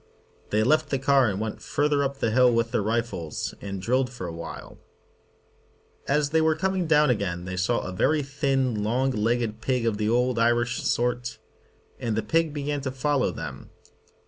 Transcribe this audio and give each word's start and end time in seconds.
They 0.49 0.63
left 0.63 0.89
the 0.89 0.97
car 0.97 1.29
and 1.29 1.39
went 1.39 1.61
further 1.61 2.03
up 2.03 2.17
the 2.17 2.31
hill 2.31 2.51
with 2.51 2.71
their 2.71 2.81
rifles, 2.81 3.53
and 3.61 3.79
drilled 3.79 4.09
for 4.09 4.25
a 4.25 4.33
while. 4.33 4.79
As 6.07 6.31
they 6.31 6.41
were 6.41 6.55
coming 6.55 6.87
down 6.87 7.11
again 7.11 7.45
they 7.45 7.55
saw 7.55 7.81
a 7.81 7.91
very 7.91 8.23
thin, 8.23 8.81
long 8.83 9.11
legged 9.11 9.61
pig 9.61 9.85
of 9.85 9.97
the 9.99 10.09
old 10.09 10.39
Irish 10.39 10.81
sort, 10.81 11.37
and 11.99 12.15
the 12.15 12.23
pig 12.23 12.51
began 12.51 12.81
to 12.81 12.89
follow 12.91 13.29
them. 13.29 13.69